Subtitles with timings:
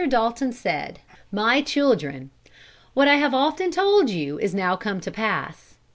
[0.09, 0.99] Dalton said:
[1.31, 2.31] "MY CHILDREN,
[2.95, 5.77] What I have often told you is now come to pass.